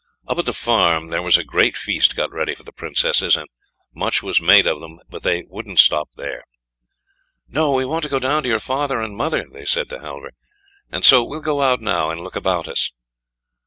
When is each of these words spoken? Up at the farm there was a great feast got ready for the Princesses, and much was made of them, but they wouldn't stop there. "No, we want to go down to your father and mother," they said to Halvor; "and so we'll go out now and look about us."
Up 0.27 0.39
at 0.39 0.45
the 0.47 0.51
farm 0.53 1.09
there 1.11 1.21
was 1.21 1.37
a 1.37 1.43
great 1.43 1.77
feast 1.77 2.15
got 2.15 2.31
ready 2.31 2.55
for 2.55 2.63
the 2.63 2.71
Princesses, 2.71 3.37
and 3.37 3.47
much 3.93 4.23
was 4.23 4.41
made 4.41 4.65
of 4.65 4.79
them, 4.79 4.99
but 5.11 5.21
they 5.21 5.43
wouldn't 5.47 5.77
stop 5.77 6.09
there. 6.15 6.43
"No, 7.47 7.73
we 7.73 7.85
want 7.85 8.01
to 8.01 8.09
go 8.09 8.17
down 8.17 8.41
to 8.41 8.49
your 8.49 8.59
father 8.59 8.99
and 8.99 9.15
mother," 9.15 9.45
they 9.53 9.63
said 9.63 9.89
to 9.89 9.99
Halvor; 9.99 10.31
"and 10.91 11.05
so 11.05 11.23
we'll 11.23 11.39
go 11.39 11.61
out 11.61 11.81
now 11.81 12.09
and 12.09 12.19
look 12.19 12.35
about 12.35 12.67
us." 12.67 12.89